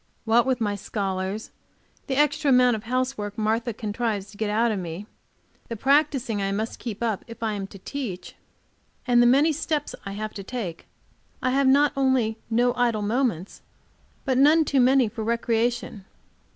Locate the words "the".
2.07-2.15, 5.67-5.75, 9.21-9.27